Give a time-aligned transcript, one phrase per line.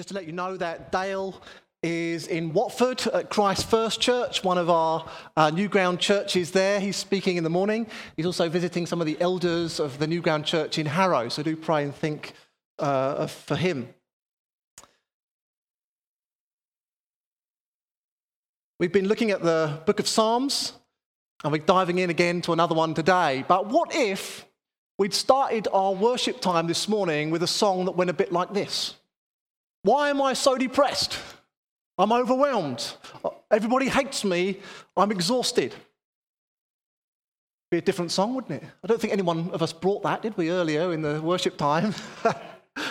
[0.00, 1.38] Just to let you know that Dale
[1.82, 6.80] is in Watford at Christ First Church, one of our uh, New Ground churches there.
[6.80, 7.86] He's speaking in the morning.
[8.16, 11.42] He's also visiting some of the elders of the New Ground Church in Harrow, so
[11.42, 12.32] do pray and think
[12.78, 13.90] uh, for him.
[18.78, 20.72] We've been looking at the book of Psalms,
[21.44, 23.44] and we're diving in again to another one today.
[23.46, 24.46] But what if
[24.96, 28.54] we'd started our worship time this morning with a song that went a bit like
[28.54, 28.94] this?
[29.82, 31.18] Why am I so depressed?
[31.96, 32.94] I'm overwhelmed.
[33.50, 34.58] Everybody hates me.
[34.96, 35.74] I'm exhausted.
[37.70, 38.68] Be a different song, wouldn't it?
[38.82, 41.94] I don't think anyone of us brought that, did we, earlier in the worship time?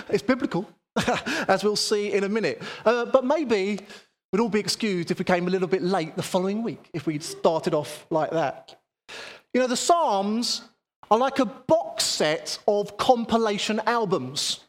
[0.09, 0.69] it's biblical,
[1.47, 2.61] as we'll see in a minute.
[2.85, 3.79] Uh, but maybe
[4.31, 7.07] we'd all be excused if we came a little bit late the following week, if
[7.07, 8.79] we'd started off like that.
[9.53, 10.61] You know, the Psalms
[11.11, 14.61] are like a box set of compilation albums.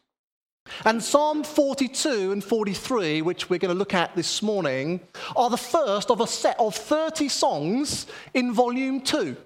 [0.85, 5.01] And Psalm 42 and 43, which we're going to look at this morning,
[5.37, 9.37] are the first of a set of 30 songs in volume 2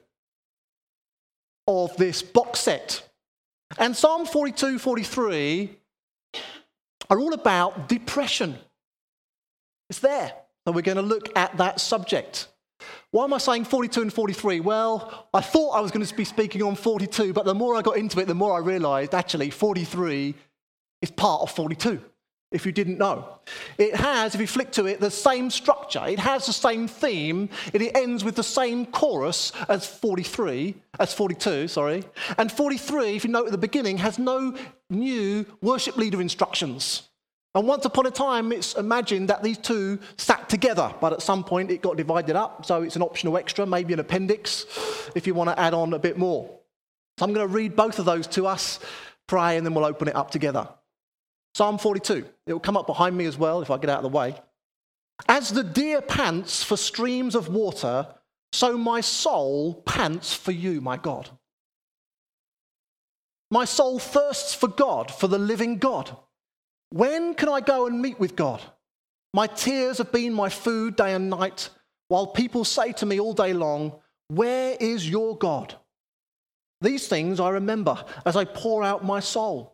[1.66, 3.08] of this box set.
[3.78, 5.76] And Psalm 42, 43
[7.10, 8.56] are all about depression.
[9.90, 10.32] It's there.
[10.66, 12.48] So we're going to look at that subject.
[13.10, 14.60] Why am I saying 42 and 43?
[14.60, 17.82] Well, I thought I was going to be speaking on 42, but the more I
[17.82, 20.34] got into it, the more I realized actually 43
[21.04, 22.00] is part of 42,
[22.50, 23.38] if you didn't know.
[23.76, 26.04] It has, if you flick to it, the same structure.
[26.06, 31.12] It has the same theme, and it ends with the same chorus as 43, as
[31.12, 32.04] 42, sorry.
[32.38, 34.56] And 43, if you note at the beginning, has no
[34.88, 37.08] new worship leader instructions.
[37.54, 41.44] And once upon a time, it's imagined that these two sat together, but at some
[41.44, 44.64] point it got divided up, so it's an optional extra, maybe an appendix,
[45.14, 46.50] if you want to add on a bit more.
[47.18, 48.80] So I'm going to read both of those to us,
[49.28, 50.68] pray, and then we'll open it up together.
[51.54, 52.26] Psalm 42.
[52.46, 54.34] It will come up behind me as well if I get out of the way.
[55.28, 58.08] As the deer pants for streams of water,
[58.52, 61.30] so my soul pants for you, my God.
[63.50, 66.16] My soul thirsts for God, for the living God.
[66.90, 68.60] When can I go and meet with God?
[69.32, 71.68] My tears have been my food day and night,
[72.08, 75.74] while people say to me all day long, Where is your God?
[76.80, 79.73] These things I remember as I pour out my soul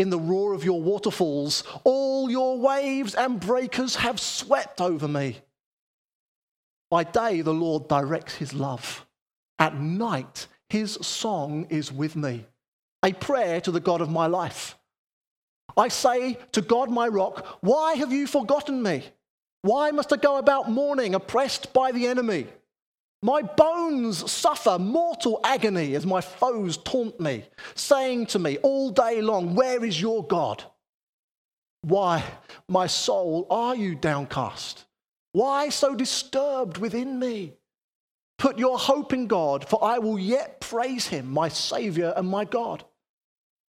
[0.00, 1.62] in the roar of your waterfalls.
[1.84, 5.36] All your waves and breakers have swept over me.
[6.90, 9.06] By day, the Lord directs his love.
[9.58, 12.46] At night, his song is with me,
[13.02, 14.76] a prayer to the God of my life.
[15.76, 19.04] I say to God, my rock, why have you forgotten me?
[19.62, 22.46] Why must I go about mourning, oppressed by the enemy?
[23.22, 27.44] My bones suffer mortal agony as my foes taunt me,
[27.74, 30.64] saying to me all day long, Where is your God?
[31.82, 32.24] Why,
[32.68, 34.86] my soul, are you downcast?
[35.32, 37.54] Why so disturbed within me?
[38.38, 42.46] Put your hope in God, for I will yet praise him, my Savior and my
[42.46, 42.84] God.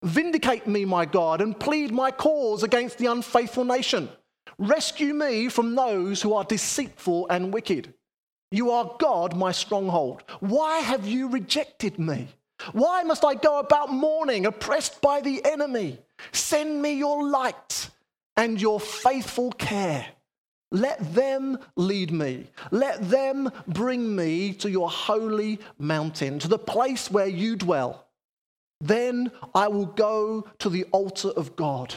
[0.02, 4.08] Vindicate me, my God, and plead my cause against the unfaithful nation.
[4.58, 7.92] Rescue me from those who are deceitful and wicked.
[8.52, 10.22] You are God, my stronghold.
[10.40, 12.28] Why have you rejected me?
[12.72, 15.98] Why must I go about mourning, oppressed by the enemy?
[16.32, 17.90] Send me your light
[18.36, 20.06] and your faithful care.
[20.70, 22.50] Let them lead me.
[22.70, 28.06] Let them bring me to your holy mountain, to the place where you dwell.
[28.80, 31.94] Then I will go to the altar of God,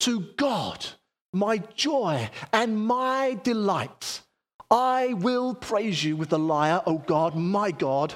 [0.00, 0.86] to God,
[1.32, 4.22] my joy and my delight.
[4.70, 8.14] I will praise you with the lyre, O God, my God.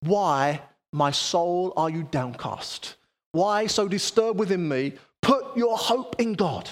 [0.00, 0.62] Why,
[0.92, 2.96] my soul, are you downcast?
[3.32, 4.94] Why so disturbed within me?
[5.20, 6.68] Put your hope in God,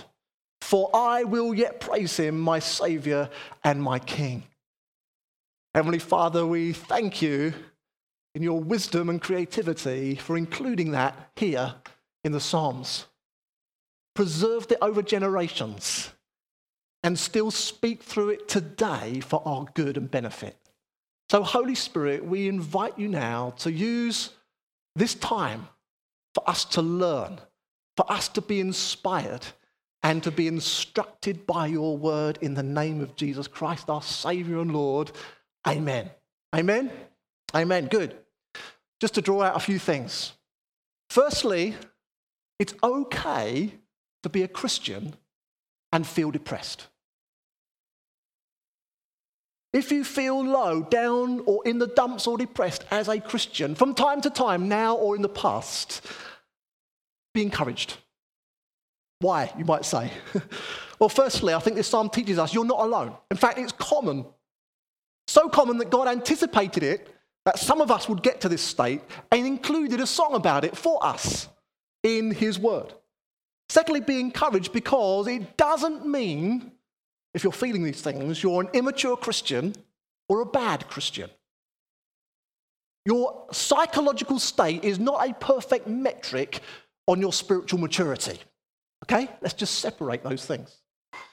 [0.61, 3.29] for I will yet praise him, my Savior
[3.63, 4.45] and my King.
[5.75, 7.53] Heavenly Father, we thank you
[8.35, 11.75] in your wisdom and creativity for including that here
[12.25, 13.07] in the Psalms.
[14.15, 16.11] Preserved it over generations
[17.03, 20.57] and still speak through it today for our good and benefit.
[21.31, 24.31] So, Holy Spirit, we invite you now to use
[24.97, 25.69] this time
[26.35, 27.41] for us to learn,
[27.97, 29.47] for us to be inspired,
[30.03, 34.61] and to be instructed by your word in the name of Jesus Christ, our Savior
[34.61, 35.13] and Lord.
[35.69, 36.11] Amen.
[36.55, 36.91] Amen.
[37.55, 37.87] Amen.
[37.87, 38.17] Good.
[39.01, 40.33] Just to draw out a few things.
[41.11, 41.75] Firstly,
[42.59, 43.73] it's okay
[44.23, 45.15] to be a Christian
[45.93, 46.87] and feel depressed.
[49.73, 53.95] If you feel low, down, or in the dumps or depressed as a Christian from
[53.95, 56.05] time to time, now or in the past,
[57.35, 57.97] be encouraged.
[59.21, 60.11] Why, you might say?
[60.99, 63.15] well, firstly, I think this psalm teaches us you're not alone.
[63.31, 64.25] In fact, it's common.
[65.29, 67.15] So common that God anticipated it,
[67.45, 70.77] that some of us would get to this state, and included a song about it
[70.77, 71.49] for us
[72.03, 72.93] in His Word.
[73.69, 76.73] Secondly, be encouraged because it doesn't mean,
[77.35, 79.75] if you're feeling these things, you're an immature Christian
[80.29, 81.31] or a bad Christian.
[83.05, 86.61] Your psychological state is not a perfect metric
[87.07, 88.39] on your spiritual maturity.
[89.05, 89.29] Okay?
[89.41, 90.77] Let's just separate those things.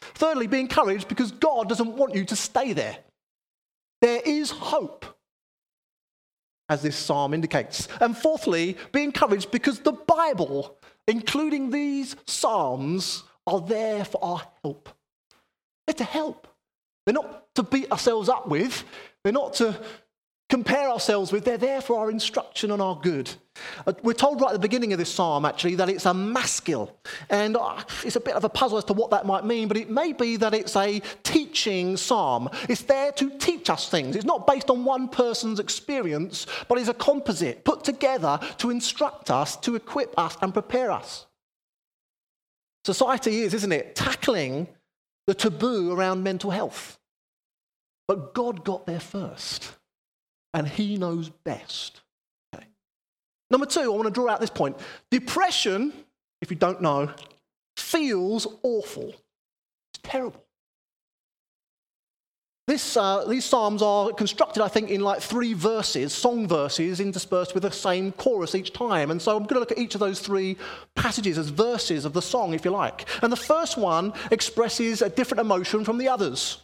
[0.01, 2.97] Thirdly, be encouraged because God doesn't want you to stay there.
[4.01, 5.05] There is hope,
[6.69, 7.87] as this psalm indicates.
[7.99, 10.77] And fourthly, be encouraged because the Bible,
[11.07, 14.89] including these psalms, are there for our help.
[15.87, 16.47] They're to help.
[17.05, 18.83] They're not to beat ourselves up with,
[19.23, 19.79] they're not to
[20.49, 23.29] compare ourselves with, they're there for our instruction and our good.
[23.85, 26.97] Uh, we're told right at the beginning of this psalm, actually, that it's a maskil.
[27.29, 29.77] And uh, it's a bit of a puzzle as to what that might mean, but
[29.77, 32.49] it may be that it's a teaching psalm.
[32.69, 34.15] It's there to teach us things.
[34.15, 39.31] It's not based on one person's experience, but is a composite put together to instruct
[39.31, 41.25] us, to equip us, and prepare us.
[42.85, 44.67] Society is, isn't it, tackling
[45.27, 46.97] the taboo around mental health.
[48.07, 49.73] But God got there first
[50.53, 52.01] and he knows best.
[52.55, 52.65] Okay.
[53.51, 54.77] Number two, I want to draw out this point.
[55.11, 55.93] Depression,
[56.41, 57.11] if you don't know,
[57.75, 59.09] feels awful.
[59.09, 60.43] It's terrible.
[62.67, 67.53] This, uh, these psalms are constructed, I think, in like three verses, song verses, interspersed
[67.53, 69.09] with the same chorus each time.
[69.09, 70.57] And so I'm going to look at each of those three
[70.93, 73.07] passages as verses of the song, if you like.
[73.23, 76.61] And the first one expresses a different emotion from the others.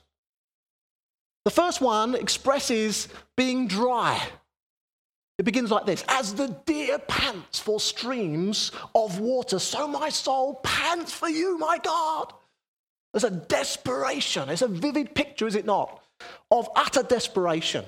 [1.46, 3.08] The first one expresses
[3.38, 4.22] being dry.
[5.38, 10.56] It begins like this As the deer pants for streams of water, so my soul
[10.64, 12.34] pants for you, my God.
[13.14, 14.50] There's a desperation.
[14.50, 16.02] It's a vivid picture, is it not?
[16.50, 17.86] Of utter desperation.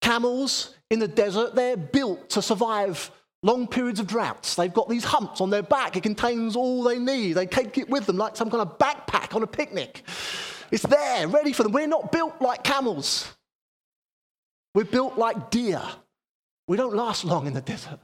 [0.00, 3.10] Camels in the desert, they're built to survive
[3.42, 4.54] long periods of droughts.
[4.54, 5.96] They've got these humps on their back.
[5.96, 7.34] It contains all they need.
[7.34, 10.02] They take it with them like some kind of backpack on a picnic.
[10.70, 11.72] It's there, ready for them.
[11.72, 13.32] We're not built like camels.
[14.74, 15.82] We're built like deer.
[16.68, 17.98] We don't last long in the desert.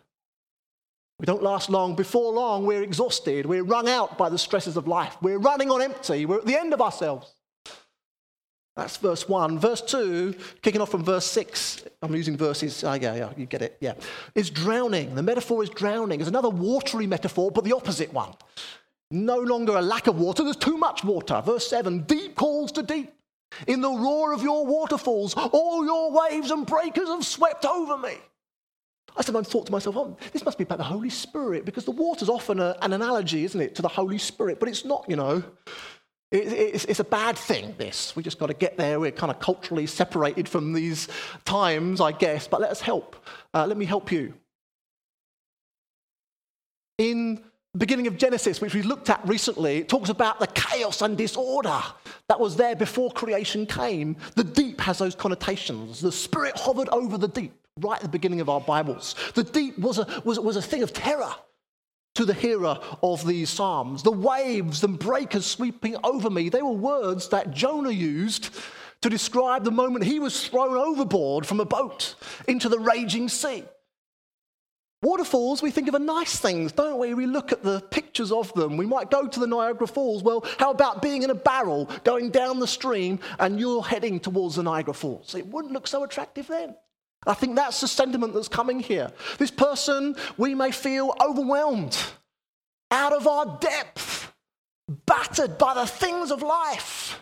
[1.19, 1.95] We don't last long.
[1.95, 3.47] Before long, we're exhausted.
[3.47, 5.17] We're wrung out by the stresses of life.
[5.23, 6.27] We're running on empty.
[6.27, 7.33] We're at the end of ourselves.
[8.77, 9.59] That's verse 1.
[9.59, 13.63] Verse 2, kicking off from verse 6, I'm using verses, oh, yeah, yeah, you get
[13.63, 13.95] it, yeah,
[14.35, 15.15] is drowning.
[15.15, 16.21] The metaphor is drowning.
[16.21, 18.35] It's another watery metaphor, but the opposite one.
[19.11, 21.43] No longer a lack of water, there's too much water.
[21.45, 23.15] Verse 7 Deep calls to deep.
[23.67, 28.17] In the roar of your waterfalls, all your waves and breakers have swept over me.
[29.17, 31.91] I sometimes thought to myself, oh, this must be about the Holy Spirit, because the
[31.91, 35.17] water's often a, an analogy, isn't it, to the Holy Spirit, but it's not, you
[35.17, 35.43] know.
[36.31, 38.15] It, it's, it's, a bad thing, this.
[38.15, 39.01] We just got to get there.
[39.01, 41.09] We're kind of culturally separated from these
[41.45, 43.17] times, I guess, but let us help.
[43.55, 44.35] Uh, let me help you.
[46.99, 47.43] In
[47.73, 51.17] the beginning of Genesis, which we looked at recently, it talks about the chaos and
[51.17, 51.81] disorder
[52.29, 54.17] that was there before creation came.
[54.35, 56.01] The deep has those connotations.
[56.01, 59.15] The Spirit hovered over the deep right at the beginning of our Bibles.
[59.35, 61.35] The deep was a, was, was a thing of terror
[62.15, 64.03] to the hearer of these Psalms.
[64.03, 68.51] The waves and breakers sweeping over me, they were words that Jonah used
[69.03, 72.15] to describe the moment he was thrown overboard from a boat
[72.49, 73.65] into the raging sea.
[75.03, 77.13] Waterfalls, we think of are nice things, don't we?
[77.13, 78.79] We look at the pictures of them.
[78.79, 80.23] We might go to the Niagara Falls.
[80.23, 84.57] Well, how about being in a barrel going down the stream and you're heading towards
[84.57, 85.35] the Niagara Falls?
[85.35, 86.75] It wouldn't look so attractive then.
[87.27, 89.11] I think that's the sentiment that's coming here.
[89.39, 91.97] This person, we may feel overwhelmed,
[92.91, 94.33] out of our depth,
[95.07, 97.21] battered by the things of life.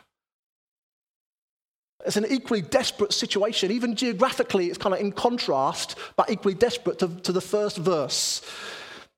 [2.04, 3.70] It's an equally desperate situation.
[3.70, 8.42] Even geographically, it's kind of in contrast, but equally desperate to, to the first verse.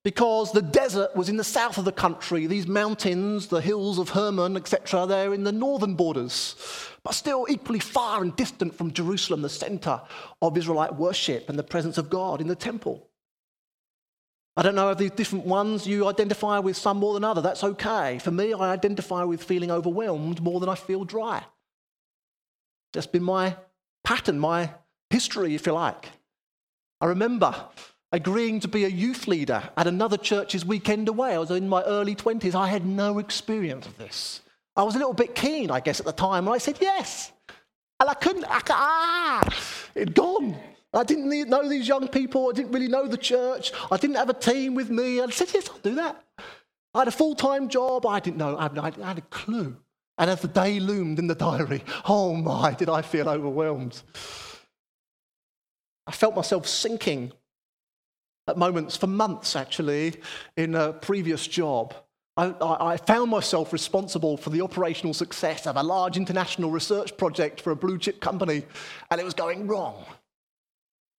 [0.05, 4.11] Because the desert was in the south of the country, these mountains, the hills of
[4.11, 6.55] Hermon, etc., they're in the northern borders,
[7.07, 10.01] but still equally far and distant from Jerusalem, the center
[10.43, 13.09] of Israelite worship and the presence of God in the temple.
[14.57, 17.41] I don't know if these different ones you identify with some more than other.
[17.41, 18.19] That's okay.
[18.19, 21.45] For me, I identify with feeling overwhelmed more than I feel dry.
[22.93, 23.57] Just been my
[24.03, 24.71] pattern, my
[25.09, 26.09] history, if you like.
[27.01, 27.55] I remember
[28.11, 31.37] agreeing to be a youth leader at another church's weekend away.
[31.37, 32.57] I was in my early 20s.
[32.57, 34.41] I had no experience of this.
[34.77, 37.33] I was a little bit keen, I guess, at the time, and I said yes.
[37.99, 39.49] And I couldn't, I, ah,
[39.95, 40.57] it'd gone.
[40.93, 42.49] I didn't know these young people.
[42.49, 43.73] I didn't really know the church.
[43.91, 45.21] I didn't have a team with me.
[45.21, 46.23] I said, yes, I'll do that.
[46.95, 48.07] I had a full time job.
[48.07, 49.77] I didn't know, I had a clue.
[50.19, 54.01] And as the day loomed in the diary, oh my, did I feel overwhelmed.
[56.07, 57.33] I felt myself sinking
[58.47, 60.15] at moments for months, actually,
[60.57, 61.95] in a previous job.
[62.37, 67.63] I, I, found myself responsible for the operational success of a large international research project
[67.63, 68.63] for a blue chip company,
[69.11, 70.05] and it was going wrong.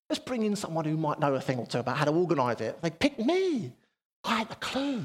[0.10, 2.62] Let's bring in someone who might know a thing or two about how to organize
[2.62, 2.80] it.
[2.82, 3.74] They picked me.
[4.24, 5.04] I had the clue.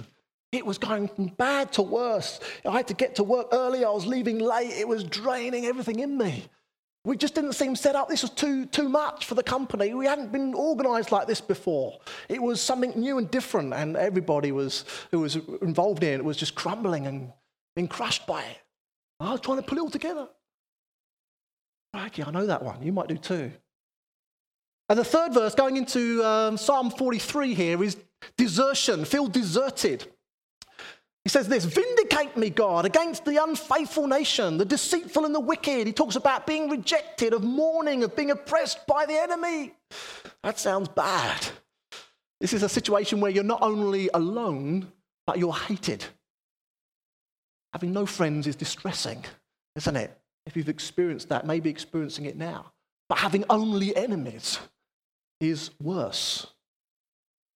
[0.53, 2.41] It was going from bad to worse.
[2.67, 3.85] I had to get to work early.
[3.85, 4.71] I was leaving late.
[4.71, 6.45] It was draining everything in me.
[7.05, 8.09] We just didn't seem set up.
[8.09, 9.93] This was too, too much for the company.
[9.93, 11.99] We hadn't been organized like this before.
[12.29, 16.37] It was something new and different, and everybody was, who was involved in it was
[16.37, 17.33] just crumbling and
[17.75, 18.59] being crushed by it.
[19.19, 20.29] I was trying to pull it all together.
[21.93, 22.83] Crikey, I know that one.
[22.83, 23.53] You might do too.
[24.89, 27.97] And the third verse, going into um, Psalm 43 here, is
[28.37, 30.07] desertion, feel deserted.
[31.25, 35.87] He says this Vindicate me, God, against the unfaithful nation, the deceitful and the wicked.
[35.87, 39.75] He talks about being rejected, of mourning, of being oppressed by the enemy.
[40.43, 41.47] That sounds bad.
[42.41, 44.91] This is a situation where you're not only alone,
[45.27, 46.05] but you're hated.
[47.73, 49.25] Having no friends is distressing,
[49.77, 50.19] isn't it?
[50.45, 52.73] If you've experienced that, maybe experiencing it now.
[53.09, 54.59] But having only enemies
[55.41, 56.49] is worse.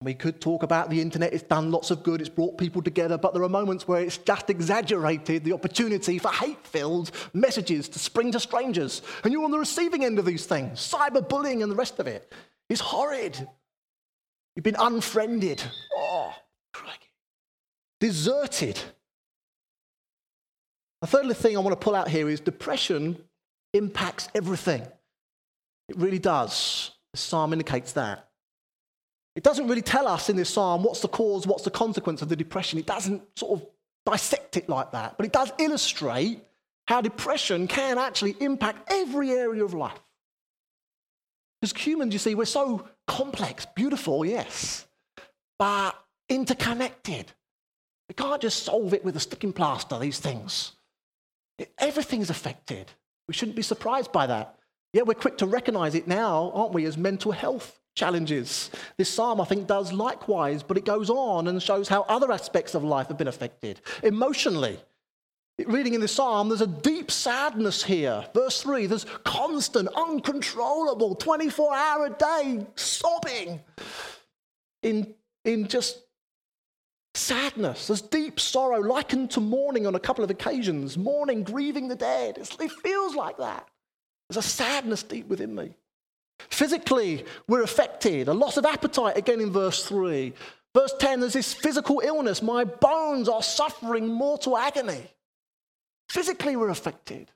[0.05, 3.17] We could talk about the internet, it's done lots of good, it's brought people together,
[3.17, 7.99] but there are moments where it's just exaggerated the opportunity for hate filled messages to
[7.99, 9.03] spring to strangers.
[9.23, 10.81] And you're on the receiving end of these things.
[10.81, 12.33] Cyberbullying and the rest of it.
[12.69, 13.49] it is horrid.
[14.57, 15.63] You've been unfriended.
[15.95, 16.35] Oh,
[16.73, 17.13] crikey.
[18.01, 18.81] Deserted.
[21.01, 23.17] The third thing I want to pull out here is depression
[23.73, 24.83] impacts everything.
[25.89, 26.93] It really does.
[27.13, 28.29] The psalm indicates that.
[29.35, 32.29] It doesn't really tell us in this psalm what's the cause, what's the consequence of
[32.29, 32.79] the depression.
[32.79, 33.67] It doesn't sort of
[34.05, 36.43] dissect it like that, but it does illustrate
[36.87, 39.99] how depression can actually impact every area of life.
[41.63, 44.87] As humans, you see, we're so complex, beautiful, yes,
[45.59, 45.93] but
[46.29, 47.33] interconnected.
[48.09, 50.73] We can't just solve it with a sticking plaster, these things.
[51.79, 52.91] Everything's affected.
[53.29, 54.59] We shouldn't be surprised by that.
[54.93, 58.71] Yeah, we're quick to recognize it now, aren't we, as mental health challenges.
[58.97, 62.75] This psalm, I think, does likewise, but it goes on and shows how other aspects
[62.75, 63.81] of life have been affected.
[64.03, 64.79] Emotionally,
[65.67, 68.25] reading in this psalm, there's a deep sadness here.
[68.35, 73.61] Verse 3 there's constant, uncontrollable, 24 hour a day sobbing
[74.83, 75.99] in, in just
[77.15, 77.89] sadness.
[77.89, 80.97] There's deep sorrow, likened to mourning on a couple of occasions.
[80.97, 82.39] Mourning, grieving the dead.
[82.39, 83.69] It's, it feels like that.
[84.29, 85.75] There's a sadness deep within me.
[86.51, 88.29] Physically, we're affected.
[88.29, 90.33] A loss of appetite, again in verse 3.
[90.75, 92.43] Verse 10, there's this physical illness.
[92.43, 95.07] My bones are suffering mortal agony.
[96.09, 97.31] Physically, we're affected.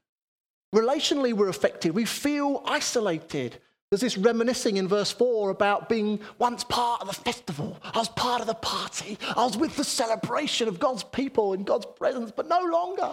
[0.75, 1.95] Relationally, we're affected.
[1.95, 3.59] We feel isolated.
[3.91, 7.79] There's this reminiscing in verse 4 about being once part of the festival.
[7.83, 9.17] I was part of the party.
[9.37, 13.13] I was with the celebration of God's people in God's presence, but no longer.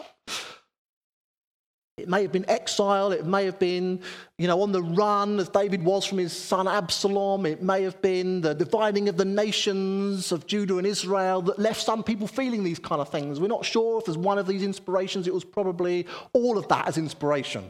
[1.97, 3.11] It may have been exile.
[3.11, 4.01] It may have been,
[4.39, 7.45] you know, on the run as David was from his son Absalom.
[7.45, 11.83] It may have been the dividing of the nations of Judah and Israel that left
[11.83, 13.39] some people feeling these kind of things.
[13.39, 15.27] We're not sure if there's one of these inspirations.
[15.27, 17.69] It was probably all of that as inspiration.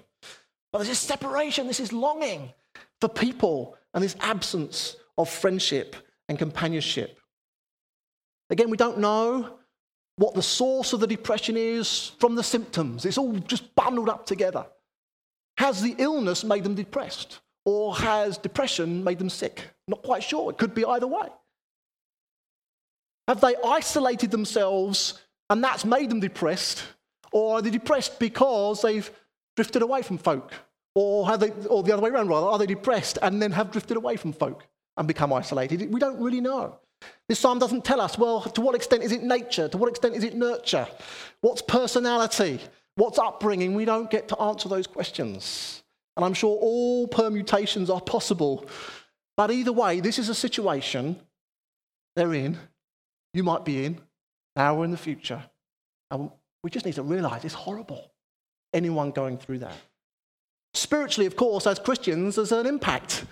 [0.71, 2.53] But there's this separation, this is longing
[3.01, 5.97] for people, and this absence of friendship
[6.29, 7.19] and companionship.
[8.49, 9.59] Again, we don't know
[10.15, 13.05] what the source of the depression is from the symptoms.
[13.05, 14.65] It's all just bundled up together.
[15.57, 17.39] Has the illness made them depressed?
[17.65, 19.63] Or has depression made them sick?
[19.87, 20.51] Not quite sure.
[20.51, 21.27] It could be either way.
[23.27, 26.83] Have they isolated themselves and that's made them depressed?
[27.31, 29.09] Or are they depressed because they've
[29.55, 30.53] drifted away from folk?
[30.95, 33.71] Or, have they, or the other way around, rather, are they depressed and then have
[33.71, 34.67] drifted away from folk
[34.97, 35.91] and become isolated?
[35.91, 36.77] We don't really know.
[37.29, 39.67] This psalm doesn't tell us, well, to what extent is it nature?
[39.69, 40.87] To what extent is it nurture?
[41.41, 42.59] What's personality?
[42.95, 43.75] What's upbringing?
[43.75, 45.83] We don't get to answer those questions.
[46.15, 48.65] And I'm sure all permutations are possible.
[49.35, 51.19] But either way, this is a situation
[52.15, 52.57] they're in,
[53.33, 53.99] you might be in,
[54.55, 55.43] now or in the future.
[56.11, 56.29] And
[56.63, 58.11] we just need to realize it's horrible.
[58.73, 59.75] Anyone going through that.
[60.75, 63.25] Spiritually, of course, as Christians, there's an impact.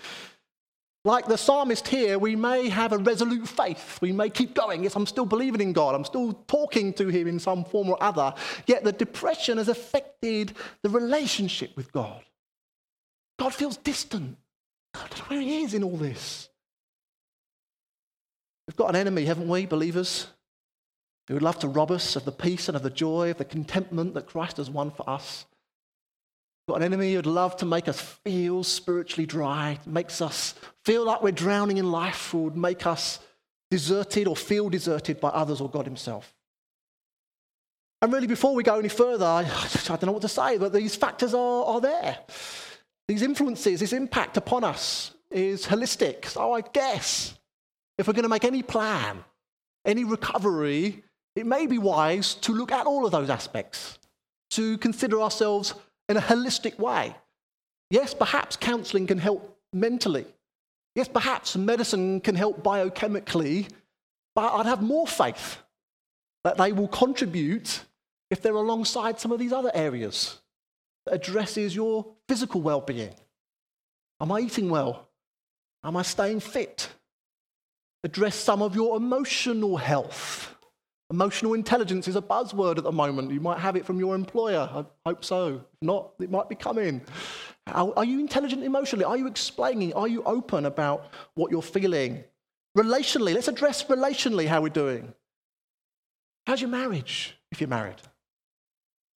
[1.04, 4.00] Like the psalmist here, we may have a resolute faith.
[4.02, 4.84] We may keep going.
[4.84, 5.96] Yes, I'm still believing in God.
[5.96, 8.36] I'm still talking to Him in some form or other.
[8.68, 10.54] Yet the depression has affected
[10.84, 12.24] the relationship with God.
[13.40, 14.38] God feels distant.
[14.94, 16.50] I don't know where He is in all this.
[18.68, 20.28] We've got an enemy, haven't we, believers?
[21.28, 23.46] Who would love to rob us of the peace and of the joy, of the
[23.46, 25.46] contentment that Christ has won for us.
[26.76, 31.32] An enemy who'd love to make us feel spiritually dry, makes us feel like we're
[31.32, 33.20] drowning in life, would make us
[33.70, 36.34] deserted or feel deserted by others or God Himself.
[38.02, 39.42] And really, before we go any further, I,
[39.90, 42.18] I don't know what to say, but these factors are, are there.
[43.08, 46.26] These influences, this impact upon us is holistic.
[46.26, 47.34] So I guess
[47.98, 49.24] if we're going to make any plan,
[49.86, 51.04] any recovery,
[51.36, 54.00] it may be wise to look at all of those aspects,
[54.52, 55.74] to consider ourselves
[56.12, 57.16] in a holistic way.
[57.90, 60.26] Yes, perhaps counseling can help mentally.
[60.96, 63.70] Yes, perhaps medicine can help biochemically,
[64.36, 65.58] but I'd have more faith
[66.44, 67.84] that they will contribute
[68.30, 70.40] if they're alongside some of these other areas
[71.06, 73.14] that addresses your physical well-being.
[74.20, 75.08] Am I eating well?
[75.84, 76.90] Am I staying fit?
[78.04, 80.56] Address some of your emotional health.
[81.12, 83.32] Emotional intelligence is a buzzword at the moment.
[83.32, 84.70] You might have it from your employer.
[84.74, 85.56] I hope so.
[85.56, 87.02] If not, it might be coming.
[87.68, 89.04] Are you intelligent emotionally?
[89.04, 89.94] Are you explaining?
[89.94, 92.24] Are you open about what you're feeling?
[92.78, 95.14] Relationally, let's address relationally how we're doing.
[96.48, 98.02] How's your marriage if you're married?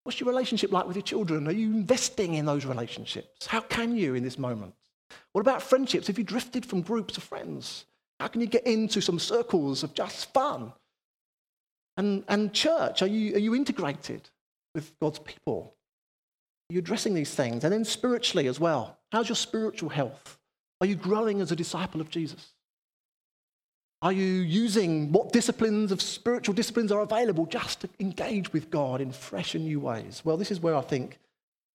[0.03, 1.47] What's your relationship like with your children?
[1.47, 3.47] Are you investing in those relationships?
[3.47, 4.75] How can you in this moment?
[5.33, 6.09] What about friendships?
[6.09, 7.85] Have you drifted from groups of friends?
[8.19, 10.73] How can you get into some circles of just fun?
[11.97, 14.29] And, and church, are you, are you integrated
[14.75, 15.75] with God's people?
[16.71, 17.65] Are you addressing these things?
[17.65, 18.99] And then spiritually as well.
[19.12, 20.38] How's your spiritual health?
[20.81, 22.53] Are you growing as a disciple of Jesus?
[24.03, 29.01] Are you using what disciplines of spiritual disciplines are available just to engage with God
[29.01, 30.21] in fresh and new ways?
[30.25, 31.18] Well, this is where I think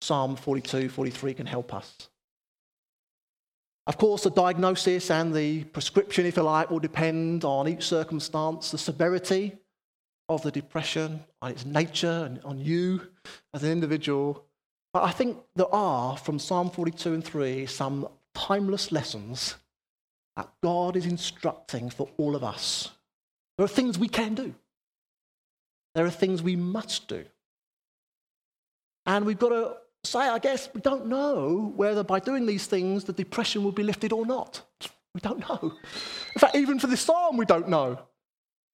[0.02, 2.10] Psalm 42, 43 can help us.
[3.88, 8.70] Of course, the diagnosis and the prescription, if you like, will depend on each circumstance,
[8.70, 9.58] the severity
[10.30, 13.02] of the depression, on its nature, and on you
[13.54, 14.46] as an individual.
[14.94, 19.56] But I think there are, from Psalm 42 and 3, some timeless lessons
[20.38, 22.90] that God is instructing for all of us.
[23.58, 24.54] There are things we can do,
[25.96, 27.26] there are things we must do.
[29.06, 33.04] And we've got to say, I guess, we don't know whether by doing these things
[33.04, 34.62] the depression will be lifted or not.
[35.16, 35.74] We don't know.
[36.36, 38.00] In fact, even for this psalm, we don't know.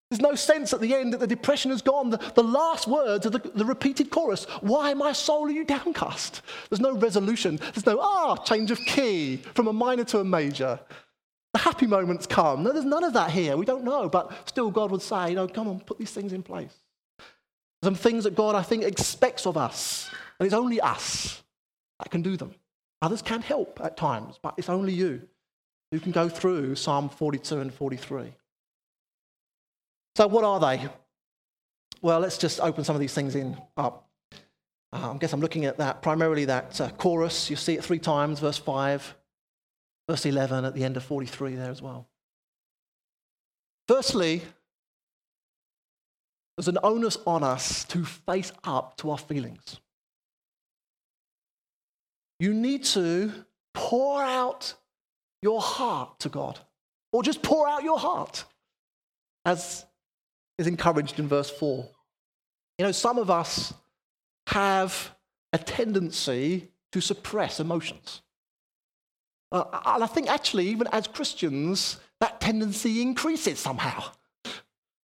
[0.09, 2.11] There's no sense at the end that the depression has gone.
[2.11, 6.41] The, the last words are the, the, repeated chorus Why, my soul, are you downcast?
[6.69, 7.57] There's no resolution.
[7.57, 10.79] There's no, ah, change of key from a minor to a major.
[11.53, 12.63] The happy moments come.
[12.63, 13.57] No, there's none of that here.
[13.57, 14.07] We don't know.
[14.07, 16.75] But still, God would say, you know, come on, put these things in place.
[17.83, 20.09] Some things that God, I think, expects of us.
[20.39, 21.41] And it's only us
[21.99, 22.53] that can do them.
[23.01, 25.21] Others can help at times, but it's only you
[25.91, 28.33] who can go through Psalm 42 and 43.
[30.15, 30.87] So, what are they?
[32.01, 34.07] Well, let's just open some of these things in up.
[34.93, 37.49] Uh, I guess I'm looking at that, primarily that uh, chorus.
[37.49, 39.15] You see it three times, verse 5,
[40.07, 42.07] verse 11, at the end of 43 there as well.
[43.89, 44.41] Firstly,
[46.55, 49.81] there's an onus on us to face up to our feelings.
[52.39, 53.33] You need to
[53.73, 54.75] pour out
[55.41, 56.59] your heart to God,
[57.11, 58.45] or just pour out your heart,
[59.43, 59.85] as
[60.57, 61.87] is encouraged in verse 4.
[62.77, 63.73] You know, some of us
[64.47, 65.15] have
[65.53, 68.21] a tendency to suppress emotions.
[69.51, 74.03] Uh, and I think actually, even as Christians, that tendency increases somehow.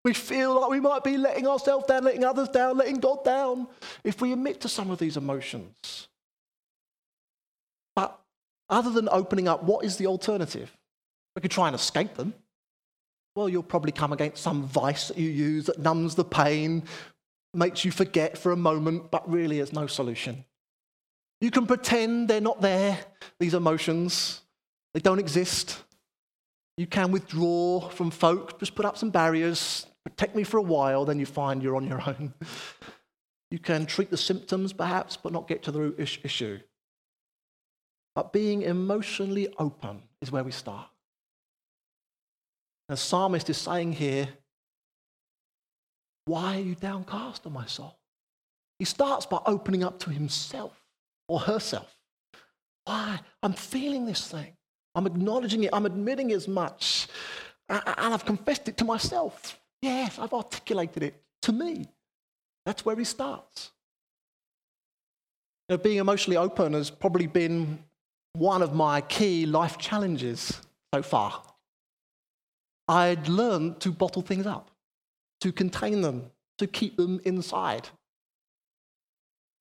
[0.03, 3.67] We feel like we might be letting ourselves down, letting others down, letting God down
[4.03, 6.07] if we admit to some of these emotions.
[7.95, 8.19] But
[8.67, 10.75] other than opening up, what is the alternative?
[11.35, 12.33] We could try and escape them.
[13.35, 16.83] Well, you'll probably come against some vice that you use that numbs the pain,
[17.53, 20.43] makes you forget for a moment, but really is no solution.
[21.39, 22.99] You can pretend they're not there,
[23.39, 24.41] these emotions,
[24.93, 25.81] they don't exist.
[26.77, 31.05] You can withdraw from folk, just put up some barriers, protect me for a while,
[31.05, 32.33] then you find you're on your own.
[33.49, 36.59] You can treat the symptoms perhaps, but not get to the root issue.
[38.15, 40.90] But being emotionally open is where we start.
[42.91, 44.27] The psalmist is saying here,
[46.25, 47.97] Why are you downcast, O my soul?
[48.79, 50.77] He starts by opening up to himself
[51.29, 51.95] or herself.
[52.83, 53.21] Why?
[53.41, 54.57] I'm feeling this thing.
[54.93, 55.69] I'm acknowledging it.
[55.71, 57.07] I'm admitting as much.
[57.69, 59.57] And I've confessed it to myself.
[59.81, 61.85] Yes, I've articulated it to me.
[62.65, 63.71] That's where he starts.
[65.81, 67.79] Being emotionally open has probably been
[68.33, 70.59] one of my key life challenges
[70.93, 71.41] so far.
[72.87, 74.71] I'd learned to bottle things up,
[75.41, 77.89] to contain them, to keep them inside.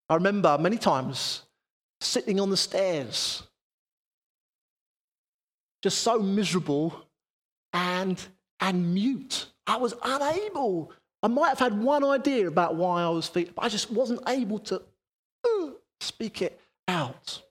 [0.08, 1.42] I remember many times
[2.00, 3.42] sitting on the stairs,
[5.82, 7.06] just so miserable
[7.72, 8.20] and,
[8.60, 9.46] and mute.
[9.66, 10.92] I was unable.
[11.22, 14.20] I might have had one idea about why I was feeling, but I just wasn't
[14.28, 14.82] able to
[15.44, 15.68] uh,
[16.00, 17.42] speak it out.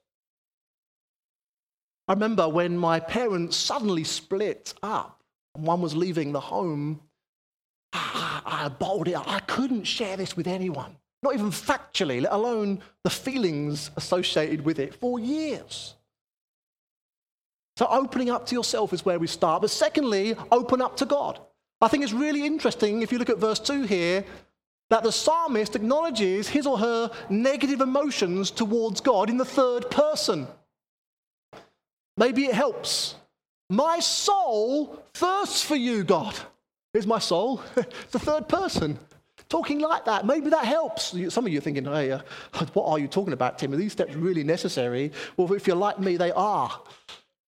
[2.08, 5.19] I remember when my parents suddenly split up
[5.54, 7.02] one was leaving the home,
[7.94, 12.82] I, I bowled it I couldn't share this with anyone, not even factually, let alone
[13.04, 15.96] the feelings associated with it for years.
[17.78, 19.62] So, opening up to yourself is where we start.
[19.62, 21.40] But secondly, open up to God.
[21.82, 24.26] I think it's really interesting if you look at verse 2 here
[24.90, 30.48] that the psalmist acknowledges his or her negative emotions towards God in the third person.
[32.18, 33.16] Maybe it helps.
[33.70, 36.36] My soul thirsts for you, God.
[36.94, 37.62] Here's my soul.
[37.76, 38.98] it's the third person.
[39.48, 40.26] Talking like that.
[40.26, 41.16] Maybe that helps.
[41.30, 42.22] Some of you are thinking, hey, uh,
[42.74, 43.74] what are you talking about, Tim?
[43.74, 45.12] Are these steps really necessary?
[45.38, 46.82] Well, if you're like me, they are.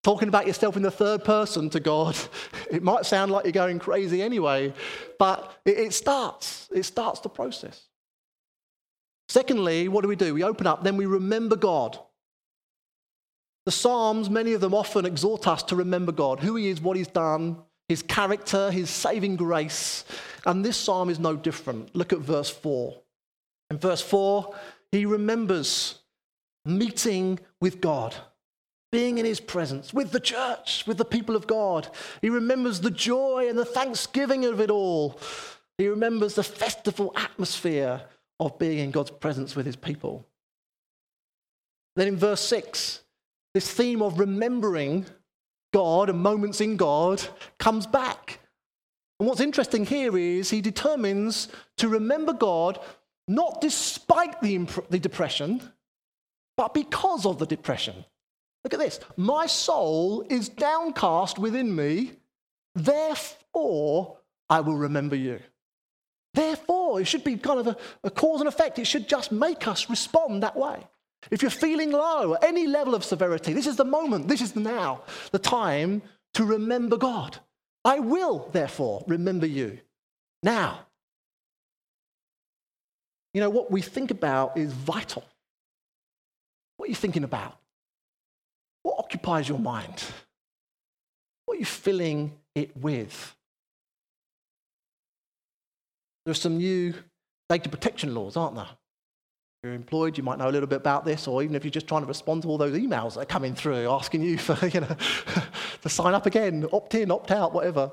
[0.03, 2.17] Talking about yourself in the third person to God,
[2.71, 4.73] it might sound like you're going crazy anyway,
[5.19, 6.69] but it, it starts.
[6.73, 7.83] It starts the process.
[9.27, 10.33] Secondly, what do we do?
[10.33, 11.99] We open up, then we remember God.
[13.65, 16.97] The Psalms, many of them often exhort us to remember God, who He is, what
[16.97, 20.03] He's done, His character, His saving grace.
[20.45, 21.95] And this psalm is no different.
[21.95, 22.95] Look at verse 4.
[23.69, 24.53] In verse 4,
[24.91, 25.99] he remembers
[26.65, 28.15] meeting with God,
[28.91, 31.87] being in His presence, with the church, with the people of God.
[32.21, 35.19] He remembers the joy and the thanksgiving of it all.
[35.77, 38.01] He remembers the festival atmosphere
[38.39, 40.25] of being in God's presence with His people.
[41.95, 43.01] Then in verse 6,
[43.53, 45.05] this theme of remembering
[45.73, 47.21] God and moments in God
[47.57, 48.39] comes back.
[49.19, 52.79] And what's interesting here is he determines to remember God
[53.27, 55.61] not despite the, imp- the depression,
[56.57, 58.03] but because of the depression.
[58.63, 58.99] Look at this.
[59.17, 62.13] My soul is downcast within me,
[62.75, 64.17] therefore
[64.49, 65.39] I will remember you.
[66.33, 68.79] Therefore, it should be kind of a, a cause and effect.
[68.79, 70.87] It should just make us respond that way.
[71.29, 74.59] If you're feeling low, any level of severity, this is the moment, this is the
[74.59, 76.01] now, the time
[76.33, 77.37] to remember God.
[77.85, 79.79] I will, therefore, remember you.
[80.43, 80.87] Now,
[83.33, 85.23] you know, what we think about is vital.
[86.77, 87.57] What are you thinking about?
[88.83, 90.03] What occupies your mind?
[91.45, 93.35] What are you filling it with?
[96.25, 96.93] There are some new
[97.49, 98.69] data protection laws, aren't there?
[99.63, 101.85] You're employed, you might know a little bit about this, or even if you're just
[101.85, 104.81] trying to respond to all those emails that are coming through asking you for, you
[104.81, 104.95] know,
[105.83, 107.91] to sign up again, opt in, opt out, whatever,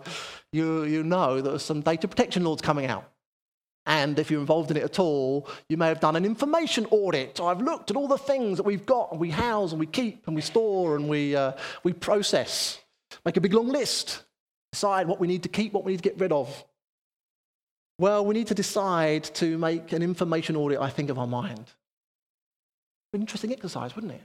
[0.50, 3.04] you, you know that there's some data protection laws coming out.
[3.84, 7.38] And if you're involved in it at all, you may have done an information audit.
[7.38, 10.26] I've looked at all the things that we've got and we house and we keep
[10.26, 11.52] and we store and we, uh,
[11.82, 12.80] we process.
[13.26, 14.24] Make a big long list.
[14.72, 16.64] Decide what we need to keep, what we need to get rid of.
[17.98, 21.72] Well, we need to decide to make an information audit, I think, of our mind.
[23.12, 24.22] Interesting exercise, wouldn't it?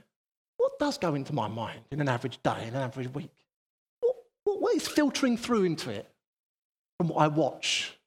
[0.58, 3.32] What does go into my mind in an average day, in an average week?
[4.00, 6.08] What, what, what is filtering through into it
[6.98, 7.98] from what I watch?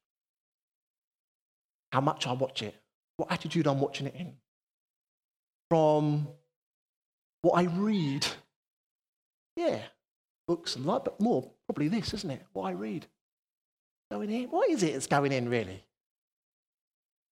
[1.92, 2.74] How much I watch it?
[3.18, 4.34] What attitude I'm watching it in?
[5.68, 6.28] From
[7.42, 8.26] what I read?
[9.56, 9.80] Yeah,
[10.46, 12.42] books and that, but more probably this, isn't it?
[12.52, 13.06] What I read
[14.10, 14.44] going in?
[14.44, 15.84] What is it that's going in, really?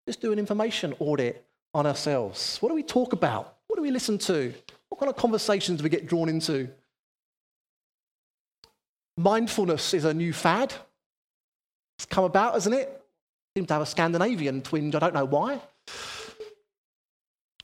[0.07, 2.59] Just do an information audit on ourselves.
[2.61, 3.57] What do we talk about?
[3.67, 4.53] What do we listen to?
[4.89, 6.69] What kind of conversations do we get drawn into?
[9.17, 10.75] Mindfulness is a new fad.
[11.99, 13.03] It's come about, hasn't it?
[13.57, 14.95] Seems to have a Scandinavian twinge.
[14.95, 15.61] I don't know why.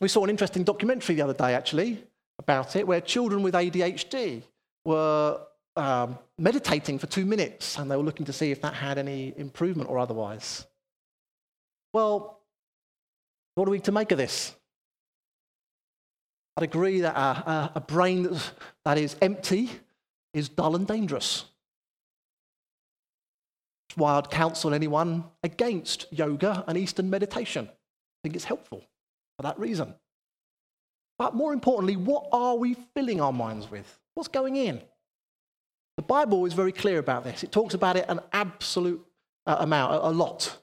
[0.00, 2.02] We saw an interesting documentary the other day, actually,
[2.38, 4.42] about it, where children with ADHD
[4.84, 5.38] were
[5.76, 9.32] um, meditating for two minutes and they were looking to see if that had any
[9.36, 10.66] improvement or otherwise.
[11.92, 12.40] Well,
[13.54, 14.54] what are we to make of this?
[16.56, 18.28] I'd agree that a, a, brain
[18.84, 19.70] that is empty
[20.34, 21.46] is dull and dangerous.
[23.88, 27.68] That's why I'd counsel anyone against yoga and Eastern meditation.
[27.68, 28.84] I think it's helpful
[29.36, 29.94] for that reason.
[31.18, 33.98] But more importantly, what are we filling our minds with?
[34.14, 34.82] What's going in?
[35.96, 37.42] The Bible is very clear about this.
[37.42, 39.04] It talks about it an absolute
[39.46, 40.56] uh, amount, a, a lot.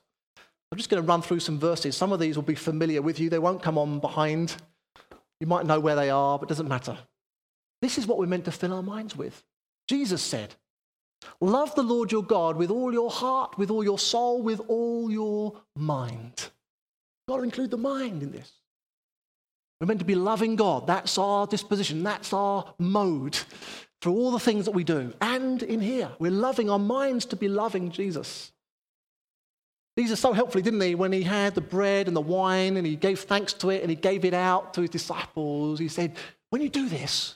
[0.72, 1.96] I'm just going to run through some verses.
[1.96, 3.30] Some of these will be familiar with you.
[3.30, 4.56] They won't come on behind.
[5.40, 6.98] You might know where they are, but it doesn't matter.
[7.82, 9.44] This is what we're meant to fill our minds with.
[9.88, 10.56] Jesus said,
[11.42, 15.12] Love the Lord your God with all your heart, with all your soul, with all
[15.12, 16.50] your mind.
[17.28, 18.52] Got to include the mind in this.
[19.80, 20.88] We're meant to be loving God.
[20.88, 22.04] That's our disposition.
[22.04, 23.38] That's our mode
[24.02, 25.14] through all the things that we do.
[25.22, 28.52] And in here, we're loving our minds to be loving Jesus.
[29.96, 30.96] These are so helpful, didn't he?
[30.96, 33.90] When he had the bread and the wine and he gave thanks to it and
[33.90, 36.16] he gave it out to his disciples, he said,
[36.52, 37.36] When you do this,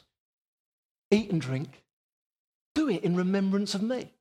[1.12, 1.84] eat and drink,
[2.74, 4.14] do it in remembrance of me.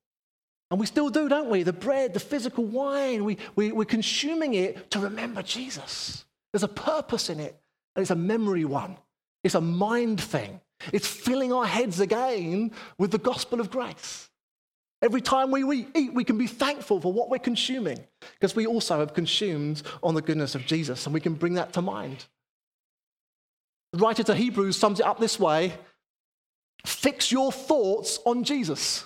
[0.73, 1.65] And we still do, don't we?
[1.65, 6.25] The bread, the physical wine, we, we, we're consuming it to remember Jesus.
[6.51, 7.61] There's a purpose in it,
[7.95, 8.97] and it's a memory one,
[9.45, 10.62] it's a mind thing.
[10.93, 14.29] It's filling our heads again with the gospel of grace.
[15.03, 17.99] Every time we eat, we can be thankful for what we're consuming
[18.35, 21.73] because we also have consumed on the goodness of Jesus and we can bring that
[21.73, 22.25] to mind.
[23.93, 25.75] The writer to Hebrews sums it up this way
[26.87, 29.05] Fix your thoughts on Jesus.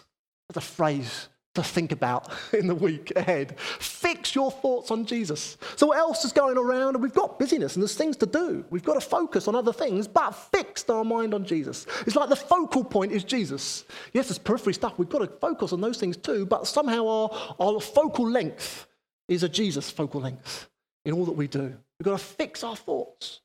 [0.48, 3.58] That's a phrase to think about in the week ahead.
[3.60, 5.58] Fix your thoughts on Jesus.
[5.76, 6.94] So, what else is going around?
[6.94, 8.64] And we've got busyness and there's things to do.
[8.70, 11.86] We've got to focus on other things, but fixed our mind on Jesus.
[12.06, 13.84] It's like the focal point is Jesus.
[14.12, 14.94] Yes, there's periphery stuff.
[14.96, 18.86] We've got to focus on those things too, but somehow our, our focal length
[19.28, 20.68] is a Jesus focal length
[21.04, 21.76] in all that we do.
[21.98, 23.40] We've got to fix our thoughts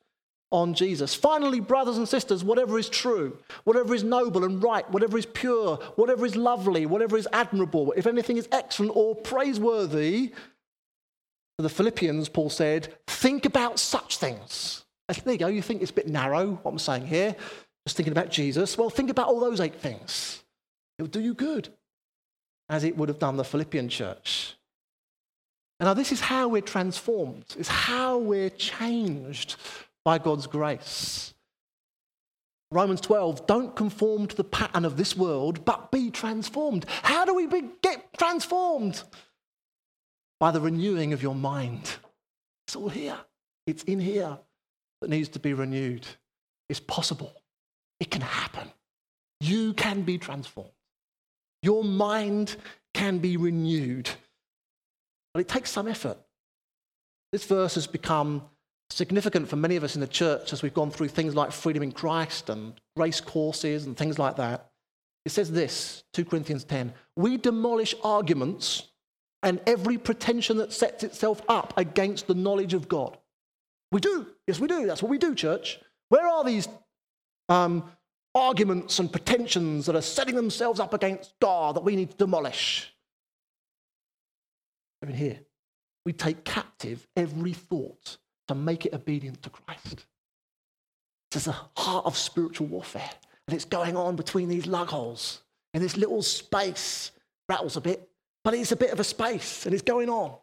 [0.52, 1.14] on Jesus.
[1.14, 5.76] Finally, brothers and sisters, whatever is true, whatever is noble and right, whatever is pure,
[5.96, 10.32] whatever is lovely, whatever is admirable, if anything is excellent or praiseworthy,
[11.58, 14.84] to the Philippians, Paul said, think about such things.
[15.24, 15.46] There you go.
[15.48, 17.36] You think it's a bit narrow, what I'm saying here,
[17.86, 18.78] just thinking about Jesus.
[18.78, 20.42] Well, think about all those eight things.
[20.98, 21.68] It'll do you good,
[22.68, 24.54] as it would have done the Philippian church.
[25.78, 29.56] And now, this is how we're transformed, it's how we're changed
[30.04, 31.34] by God's grace.
[32.70, 36.86] Romans 12, don't conform to the pattern of this world, but be transformed.
[37.02, 39.02] How do we be, get transformed?
[40.40, 41.96] By the renewing of your mind.
[42.66, 43.18] It's all here.
[43.66, 44.38] It's in here
[45.00, 46.06] that needs to be renewed.
[46.68, 47.32] It's possible.
[48.00, 48.70] It can happen.
[49.40, 50.70] You can be transformed.
[51.62, 52.56] Your mind
[52.94, 54.08] can be renewed.
[55.34, 56.18] But it takes some effort.
[57.32, 58.42] This verse has become
[58.92, 61.82] significant for many of us in the church as we've gone through things like freedom
[61.82, 64.70] in Christ and grace courses and things like that.
[65.24, 68.88] It says this 2 Corinthians 10 We demolish arguments
[69.42, 73.18] and every pretension that sets itself up against the knowledge of God.
[73.90, 74.26] We do.
[74.46, 74.86] Yes, we do.
[74.86, 75.80] That's what we do, church.
[76.08, 76.68] Where are these
[77.48, 77.90] um,
[78.34, 82.92] arguments and pretensions that are setting themselves up against God that we need to demolish?
[85.02, 85.40] Even here.
[86.04, 88.18] We take captive every thought
[88.52, 90.06] to make it obedient to Christ.
[91.30, 93.10] This is the heart of spiritual warfare.
[93.48, 95.40] And it's going on between these lug holes
[95.74, 97.10] in this little space.
[97.48, 98.08] Rattles a bit,
[98.44, 100.36] but it's a bit of a space and it's going on.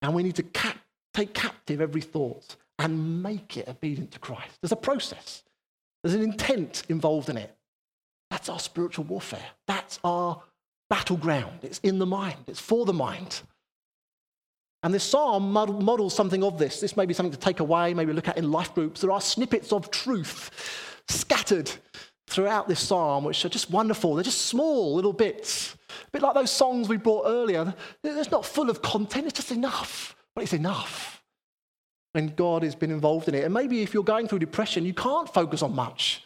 [0.00, 0.78] And we need to cap-
[1.12, 4.58] take captive every thought and make it obedient to Christ.
[4.60, 5.42] There's a process,
[6.02, 7.54] there's an intent involved in it.
[8.30, 9.44] That's our spiritual warfare.
[9.66, 10.42] That's our
[10.88, 11.60] battleground.
[11.62, 13.42] It's in the mind, it's for the mind.
[14.82, 16.80] And this psalm models something of this.
[16.80, 19.00] This may be something to take away, maybe look at in life groups.
[19.00, 20.50] There are snippets of truth
[21.08, 21.70] scattered
[22.26, 24.14] throughout this psalm, which are just wonderful.
[24.14, 25.76] They're just small little bits.
[25.90, 27.74] A bit like those songs we brought earlier.
[28.02, 30.16] It's not full of content, it's just enough.
[30.34, 31.22] But it's enough
[32.14, 33.44] And God has been involved in it.
[33.44, 36.24] And maybe if you're going through depression, you can't focus on much.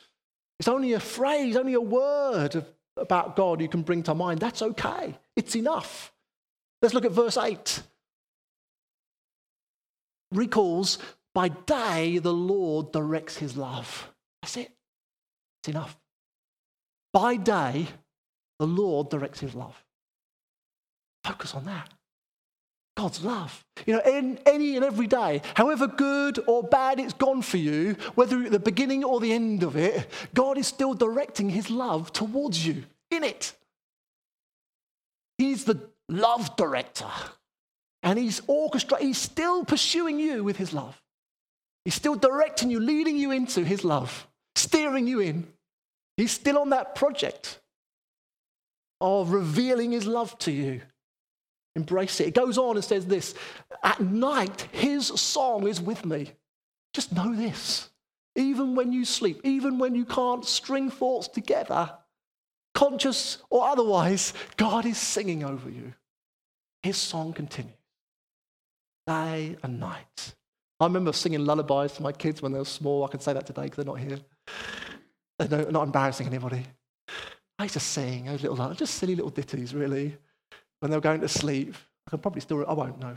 [0.59, 2.65] It's only a phrase, only a word
[2.97, 4.41] about God you can bring to mind.
[4.41, 6.13] That's okay, it's enough.
[6.81, 7.83] Let's look at verse 8
[10.33, 10.99] recalls
[11.35, 14.11] by day the Lord directs his love.
[14.43, 14.71] That's it.
[15.61, 15.97] It's enough.
[17.13, 17.87] By day,
[18.59, 19.83] the Lord directs his love.
[21.25, 21.91] Focus on that.
[22.97, 23.65] God's love.
[23.85, 27.97] You know, in any and every day, however good or bad it's gone for you,
[28.15, 32.13] whether at the beginning or the end of it, God is still directing his love
[32.13, 33.53] towards you in it.
[35.37, 37.11] He's the love director.
[38.07, 40.99] And he's orchestrating, he's still pursuing you with his love.
[41.85, 45.47] He's still directing you, leading you into his love, steering you in.
[46.17, 47.61] He's still on that project
[49.03, 50.81] of revealing his love to you
[51.77, 52.29] Embrace it.
[52.29, 53.35] It goes on and says this
[53.85, 56.33] At night, his song is with me.
[56.95, 57.91] Just know this.
[58.35, 61.91] Even when you sleep, even when you can't string thoughts together,
[62.75, 65.93] conscious or otherwise, God is singing over you.
[66.83, 67.75] His song continues
[69.07, 70.35] day and night.
[70.79, 73.05] I remember singing lullabies to my kids when they were small.
[73.05, 74.19] I can say that today because they're not here.
[75.39, 76.65] They're not embarrassing anybody.
[77.59, 80.17] I used to sing those little, just silly little ditties, really,
[80.81, 81.75] when they were going to sleep.
[82.07, 83.17] I can probably still, I won't know.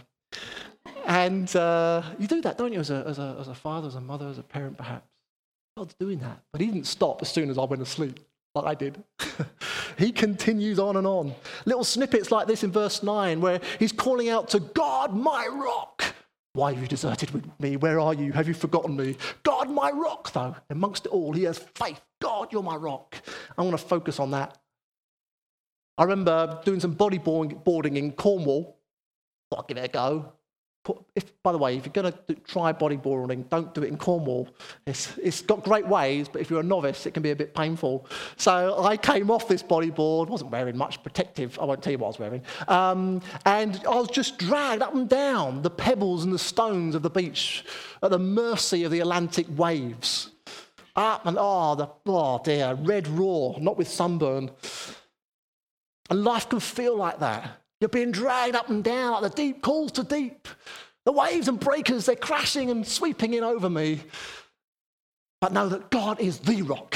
[1.06, 3.96] And uh, you do that, don't you, as a, as, a, as a father, as
[3.96, 5.10] a mother, as a parent, perhaps.
[5.76, 6.42] God's doing that.
[6.52, 8.20] But he didn't stop as soon as I went to sleep,
[8.56, 9.04] like I did.
[10.00, 11.36] he continues on and on.
[11.66, 16.04] Little snippets like this in verse 9, where he's calling out to God, my rock.
[16.54, 17.78] Why have you deserted me?
[17.78, 18.32] Where are you?
[18.32, 19.18] Have you forgotten me?
[19.44, 20.56] God, my rock, though.
[20.70, 22.02] Amongst it all, he has faith.
[22.22, 23.16] God, you're my rock.
[23.58, 24.58] I want to focus on that.
[25.98, 28.78] I remember doing some bodyboarding in Cornwall.
[29.52, 30.34] Thought I'd give it a go
[31.16, 34.50] if, by the way, if you're going to try bodyboarding, don't do it in Cornwall.
[34.86, 37.54] It's, it's got great waves, but if you're a novice, it can be a bit
[37.54, 38.08] painful.
[38.38, 42.08] So I came off this bodyboard, wasn't wearing much protective, I won't tell you what
[42.08, 46.34] I was wearing, um, and I was just dragged up and down the pebbles and
[46.34, 47.66] the stones of the beach
[48.02, 50.32] at the mercy of the Atlantic waves.
[50.96, 54.50] Up and oh, the, oh dear, red raw, not with sunburn.
[56.10, 57.59] And life can feel like that.
[57.80, 60.48] You're being dragged up and down like the deep calls to deep.
[61.06, 64.02] The waves and breakers, they're crashing and sweeping in over me.
[65.42, 66.96] But know that God is the rock.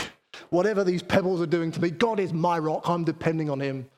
[0.50, 2.90] Whatever these pebbles are doing to me, God is my rock.
[2.90, 3.90] I'm depending on Him.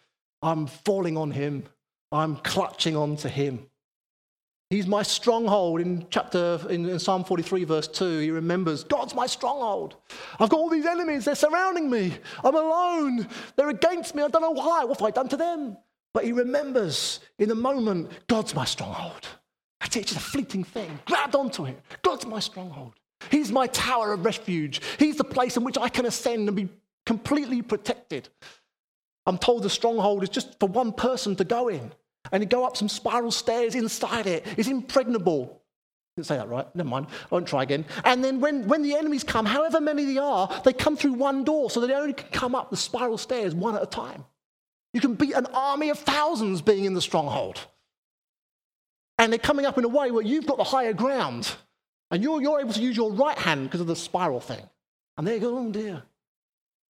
[0.41, 1.63] I'm falling on Him.
[2.11, 3.65] I'm clutching on to Him.
[4.69, 8.19] He's my stronghold in chapter in, in, Psalm 43, verse 2.
[8.19, 9.95] He remembers, God's my stronghold.
[10.39, 12.15] I've got all these enemies, they're surrounding me.
[12.43, 13.27] I'm alone.
[13.55, 14.23] They're against me.
[14.23, 14.83] I don't know why.
[14.83, 15.77] What have I done to them?
[16.15, 19.27] But he remembers in the moment, God's my stronghold.
[19.81, 20.97] That's it, it's just a fleeting thing.
[21.05, 21.77] Grabbed onto it.
[22.03, 22.93] God's my stronghold.
[23.29, 24.79] He's my tower of refuge.
[24.97, 26.69] He's the place in which I can ascend and be
[27.05, 28.29] completely protected.
[29.25, 31.91] I'm told the stronghold is just for one person to go in.
[32.31, 34.45] And you go up some spiral stairs inside it.
[34.55, 35.61] It's impregnable.
[36.15, 36.73] Didn't say that right.
[36.77, 37.07] Never mind.
[37.09, 37.83] I won't try again.
[38.05, 41.43] And then when, when the enemies come, however many they are, they come through one
[41.43, 44.23] door so they only can come up the spiral stairs one at a time.
[44.95, 47.59] You can beat an army of thousands being in the stronghold.
[49.17, 51.53] And they're coming up in a way where you've got the higher ground.
[52.11, 54.61] And you're, you're able to use your right hand because of the spiral thing.
[55.17, 56.01] And they go, oh dear.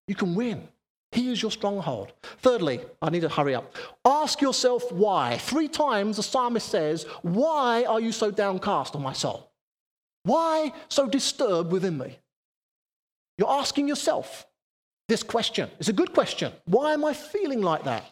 [0.07, 0.67] You can win.
[1.13, 2.13] He is your stronghold.
[2.43, 3.75] Thirdly, I need to hurry up.
[4.05, 5.39] Ask yourself why.
[5.39, 9.49] Three times the psalmist says, Why are you so downcast on my soul?
[10.21, 12.19] Why so disturbed within me?
[13.39, 14.45] You're asking yourself
[15.07, 15.69] this question.
[15.79, 16.51] It's a good question.
[16.65, 18.05] Why am I feeling like that?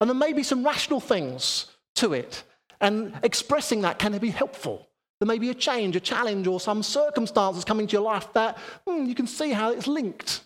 [0.00, 2.42] And there may be some rational things to it.
[2.80, 4.88] And expressing that can be helpful.
[5.20, 8.56] There may be a change, a challenge, or some circumstances coming to your life that
[8.86, 10.44] hmm, you can see how it's linked.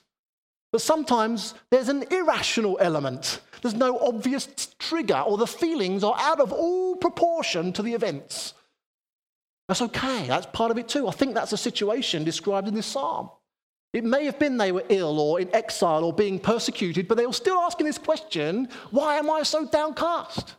[0.72, 3.40] But sometimes there's an irrational element.
[3.62, 8.54] There's no obvious trigger, or the feelings are out of all proportion to the events.
[9.68, 10.26] That's okay.
[10.26, 11.06] That's part of it too.
[11.06, 13.30] I think that's a situation described in this psalm.
[13.94, 17.26] It may have been they were ill or in exile or being persecuted, but they
[17.26, 20.56] were still asking this question why am I so downcast?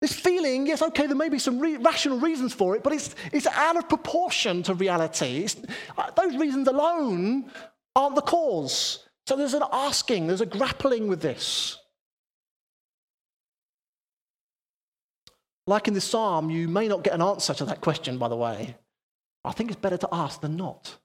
[0.00, 3.14] This feeling, yes, okay, there may be some re- rational reasons for it, but it's,
[3.32, 5.46] it's out of proportion to reality.
[5.98, 7.50] Uh, those reasons alone
[7.94, 9.04] aren't the cause.
[9.26, 11.76] So there's an asking, there's a grappling with this.
[15.66, 18.36] Like in this psalm, you may not get an answer to that question, by the
[18.36, 18.76] way.
[19.44, 20.96] I think it's better to ask than not.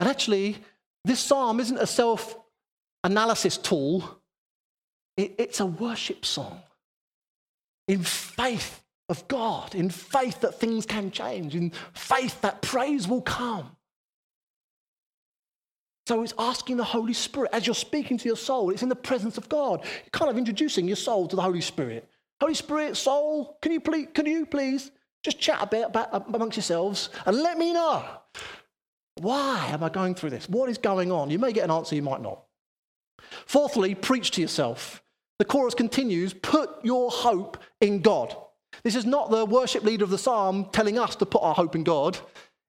[0.00, 0.58] And actually,
[1.04, 2.36] this psalm isn't a self
[3.02, 4.20] analysis tool,
[5.16, 6.60] it's a worship song.
[7.86, 13.20] In faith of God, in faith that things can change, in faith that praise will
[13.20, 13.76] come.
[16.06, 18.96] So it's asking the Holy Spirit, as you're speaking to your soul, it's in the
[18.96, 19.82] presence of God.
[19.82, 22.08] You're kind of introducing your soul to the Holy Spirit.
[22.40, 24.90] Holy Spirit, soul, can you please, can you please
[25.22, 28.04] just chat a bit about, amongst yourselves and let me know
[29.24, 30.48] why am I going through this?
[30.48, 31.30] What is going on?
[31.30, 32.44] You may get an answer, you might not.
[33.46, 35.02] Fourthly, preach to yourself.
[35.38, 38.36] The chorus continues put your hope in God.
[38.82, 41.74] This is not the worship leader of the psalm telling us to put our hope
[41.74, 42.18] in God.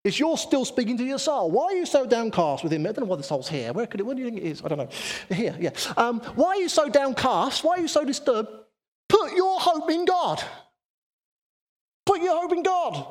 [0.03, 1.49] It's you're still speaking to your soul.
[1.49, 2.81] Why are you so downcast with him?
[2.83, 3.73] I don't know why the soul's here.
[3.73, 4.03] Where could it?
[4.03, 4.61] Where do you think it is?
[4.63, 4.89] I don't know.
[5.35, 5.71] Here, yeah.
[5.97, 7.63] Um, why are you so downcast?
[7.63, 8.49] Why are you so disturbed?
[9.09, 10.43] Put your hope in God.
[12.05, 13.03] Put your hope in God.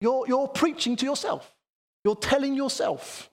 [0.00, 1.48] You're, you're preaching to yourself.
[2.04, 3.30] You're telling yourself.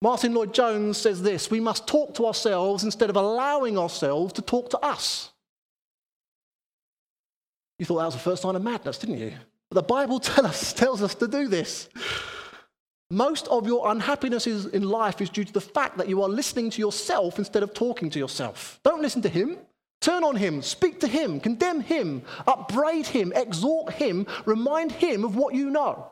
[0.00, 4.70] Martyn Lloyd-Jones says this we must talk to ourselves instead of allowing ourselves to talk
[4.70, 5.30] to us.
[7.78, 9.32] You thought that was the first sign of madness, didn't you?
[9.70, 11.88] But the Bible tell us, tells us to do this.
[13.10, 16.70] Most of your unhappiness in life is due to the fact that you are listening
[16.70, 18.80] to yourself instead of talking to yourself.
[18.82, 19.58] Don't listen to him.
[20.00, 25.36] Turn on him, speak to him, condemn him, upbraid him, exhort him, remind him of
[25.36, 26.10] what you know,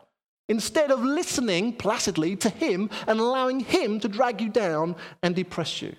[0.49, 5.83] instead of listening placidly to him and allowing him to drag you down and depress
[5.83, 5.95] you.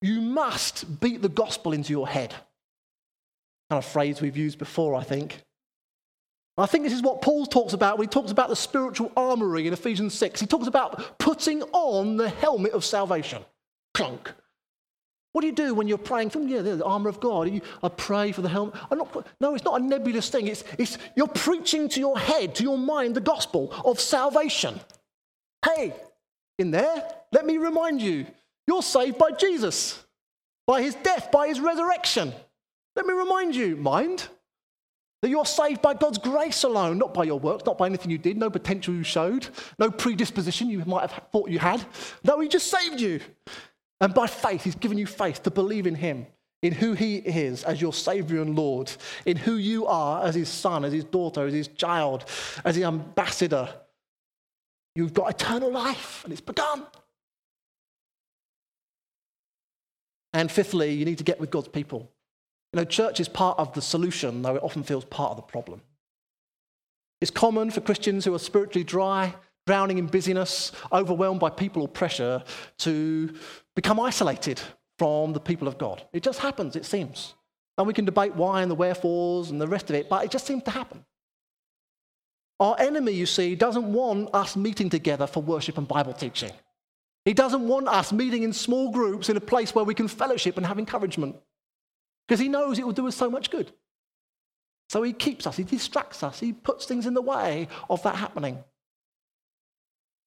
[0.00, 2.30] You must beat the gospel into your head.
[3.70, 5.42] Kind of phrase we've used before, I think.
[6.56, 9.66] I think this is what Paul talks about when he talks about the spiritual armory
[9.66, 10.40] in Ephesians 6.
[10.40, 13.42] He talks about putting on the helmet of salvation.
[13.92, 14.32] Clunk.
[15.34, 17.50] What do you do when you're praying from yeah, the armor of God?
[17.50, 18.76] You, I pray for the helmet.
[18.92, 20.46] Not, no, it's not a nebulous thing.
[20.46, 24.78] It's, it's you're preaching to your head, to your mind, the gospel of salvation.
[25.64, 25.92] Hey,
[26.56, 28.26] in there, let me remind you
[28.68, 30.04] you're saved by Jesus,
[30.68, 32.32] by his death, by his resurrection.
[32.94, 34.28] Let me remind you, mind,
[35.22, 38.18] that you're saved by God's grace alone, not by your works, not by anything you
[38.18, 39.48] did, no potential you showed,
[39.80, 41.84] no predisposition you might have thought you had.
[42.22, 43.18] No, he just saved you.
[44.00, 46.26] And by faith, he's given you faith to believe in him,
[46.62, 48.92] in who he is as your Savior and Lord,
[49.24, 52.24] in who you are as his son, as his daughter, as his child,
[52.64, 53.68] as his ambassador.
[54.94, 56.86] You've got eternal life, and it's begun.
[60.32, 62.10] And fifthly, you need to get with God's people.
[62.72, 65.42] You know, church is part of the solution, though it often feels part of the
[65.42, 65.80] problem.
[67.20, 69.34] It's common for Christians who are spiritually dry,
[69.66, 72.42] drowning in busyness, overwhelmed by people or pressure,
[72.78, 73.34] to
[73.74, 74.60] become isolated
[74.98, 76.02] from the people of God.
[76.12, 77.34] It just happens, it seems.
[77.76, 80.30] And we can debate why and the wherefores and the rest of it, but it
[80.30, 81.04] just seems to happen.
[82.60, 86.52] Our enemy, you see, doesn't want us meeting together for worship and Bible teaching.
[87.24, 90.56] He doesn't want us meeting in small groups in a place where we can fellowship
[90.56, 91.36] and have encouragement
[92.26, 93.72] because he knows it will do us so much good.
[94.90, 98.16] So he keeps us, he distracts us, he puts things in the way of that
[98.16, 98.62] happening.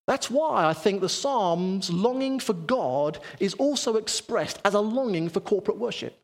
[0.07, 5.27] That's why I think the Psalms' longing for God is also expressed as a longing
[5.27, 6.17] for corporate worship.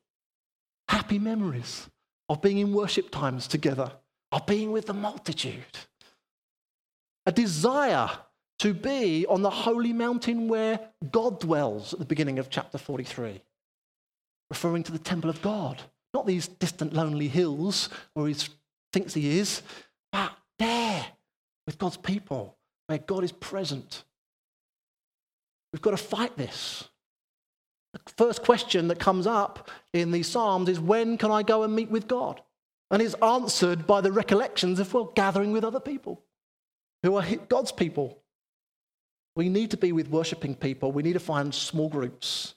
[0.88, 1.90] Happy memories
[2.30, 3.92] of being in worship times together,
[4.32, 5.78] of being with the multitude.
[7.26, 8.10] A desire
[8.60, 10.80] to be on the holy mountain where
[11.12, 13.42] God dwells at the beginning of chapter 43,
[14.50, 15.82] referring to the temple of God,
[16.14, 18.36] not these distant, lonely hills where he
[18.94, 19.62] thinks he is,
[20.12, 21.06] but there
[21.66, 22.56] with God's people,
[22.88, 24.04] where God is present.
[25.72, 26.88] We've got to fight this.
[27.94, 31.76] The first question that comes up in these Psalms is when can I go and
[31.76, 32.42] meet with God?
[32.92, 36.22] And is answered by the recollections of, well, gathering with other people
[37.02, 38.20] who are God's people.
[39.36, 40.92] We need to be with worshipping people.
[40.92, 42.54] We need to find small groups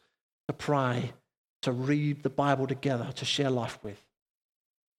[0.49, 1.13] to pray,
[1.63, 4.03] to read the Bible together, to share life with.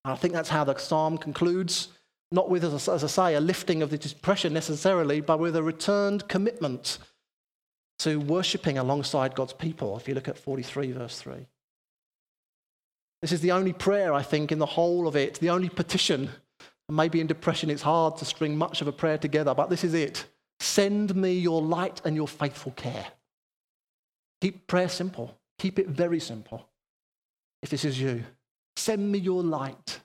[0.03, 1.89] And I think that's how the psalm concludes,
[2.31, 6.27] not with, as I say, a lifting of the depression necessarily, but with a returned
[6.27, 6.97] commitment
[7.99, 11.47] to worshipping alongside God's people, if you look at 43, verse 3.
[13.21, 16.29] This is the only prayer, I think, in the whole of it, the only petition.
[16.89, 19.93] Maybe in depression it's hard to string much of a prayer together, but this is
[19.93, 20.25] it.
[20.59, 23.07] Send me your light and your faithful care.
[24.41, 25.35] Keep prayer simple.
[25.57, 26.67] Keep it very simple.
[27.63, 28.23] If this is you,
[28.75, 29.99] send me your light.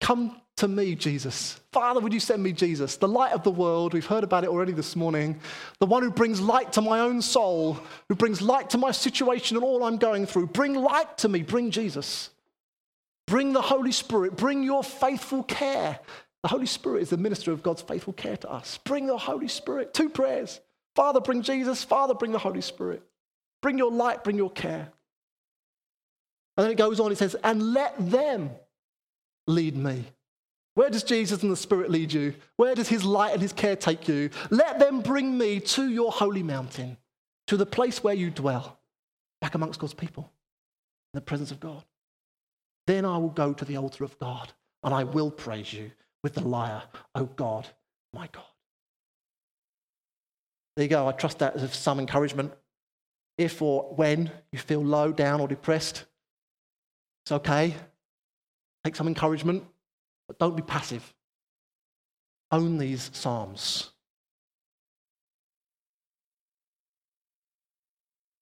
[0.00, 1.60] Come to me, Jesus.
[1.72, 3.92] Father, would you send me Jesus, the light of the world?
[3.92, 5.38] We've heard about it already this morning.
[5.80, 7.78] The one who brings light to my own soul,
[8.08, 10.48] who brings light to my situation and all I'm going through.
[10.48, 11.42] Bring light to me.
[11.42, 12.30] Bring Jesus.
[13.26, 14.36] Bring the Holy Spirit.
[14.36, 15.98] Bring your faithful care.
[16.42, 18.78] The Holy Spirit is the minister of God's faithful care to us.
[18.84, 19.92] Bring the Holy Spirit.
[19.92, 20.60] Two prayers
[20.94, 21.84] Father, bring Jesus.
[21.84, 23.02] Father, bring the Holy Spirit.
[23.60, 24.88] Bring your light, bring your care.
[26.56, 28.50] And then it goes on, it says, and let them
[29.46, 30.06] lead me.
[30.76, 32.34] Where does Jesus and the Spirit lead you?
[32.56, 34.28] Where does his light and his care take you?
[34.50, 36.98] Let them bring me to your holy mountain,
[37.46, 38.78] to the place where you dwell,
[39.40, 40.30] back amongst God's people,
[41.14, 41.82] in the presence of God.
[42.86, 44.52] Then I will go to the altar of God
[44.84, 46.82] and I will praise you with the lyre,
[47.14, 47.66] Oh God,
[48.12, 48.44] my God.
[50.76, 51.08] There you go.
[51.08, 52.52] I trust that as some encouragement.
[53.38, 56.04] If or when you feel low, down, or depressed,
[57.24, 57.74] it's okay.
[58.84, 59.64] Take some encouragement,
[60.26, 61.14] but don't be passive.
[62.50, 63.92] Own these Psalms.